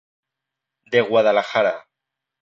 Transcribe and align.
De 0.91 0.99
Guadalajara. 1.01 1.75